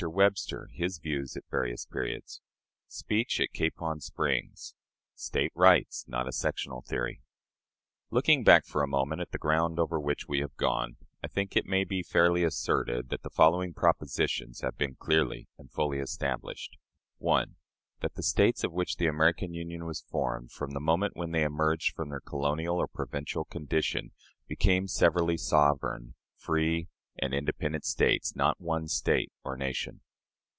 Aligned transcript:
Webster: 0.03 0.67
his 0.73 0.97
Views 0.97 1.37
at 1.37 1.43
Various 1.51 1.85
Periods. 1.85 2.41
Speech 2.87 3.39
at 3.39 3.53
Capon 3.53 3.99
Springs. 3.99 4.73
State 5.13 5.51
Rights 5.53 6.05
not 6.07 6.27
a 6.27 6.31
Sectional 6.31 6.81
Theory. 6.81 7.21
Looking 8.09 8.43
back 8.43 8.65
for 8.65 8.81
a 8.81 8.87
moment 8.87 9.21
at 9.21 9.29
the 9.31 9.37
ground 9.37 9.77
over 9.79 9.99
which 9.99 10.27
we 10.27 10.39
have 10.39 10.55
gone, 10.55 10.97
I 11.23 11.27
think 11.27 11.55
it 11.55 11.67
may 11.67 11.83
be 11.83 12.01
fairly 12.01 12.43
asserted 12.43 13.09
that 13.09 13.21
the 13.21 13.29
following 13.29 13.75
propositions 13.75 14.61
have 14.61 14.75
been 14.75 14.95
clearly 14.95 15.47
and 15.59 15.69
fully 15.71 15.99
established: 15.99 16.77
1. 17.19 17.55
That 17.99 18.15
the 18.15 18.23
States 18.23 18.63
of 18.63 18.71
which 18.73 18.95
the 18.97 19.05
American 19.05 19.53
Union 19.53 19.85
was 19.85 20.01
formed, 20.01 20.51
from 20.51 20.71
the 20.71 20.79
moment 20.79 21.15
when 21.15 21.29
they 21.29 21.43
emerged 21.43 21.93
from 21.93 22.09
their 22.09 22.21
colonial 22.21 22.77
or 22.77 22.87
provincial 22.87 23.45
condition, 23.45 24.13
became 24.47 24.87
severally 24.87 25.37
sovereign, 25.37 26.15
free, 26.37 26.87
and 27.19 27.33
independent 27.33 27.83
States 27.83 28.37
not 28.37 28.59
one 28.59 28.87
State, 28.87 29.31
or 29.43 29.57
nation. 29.57 29.99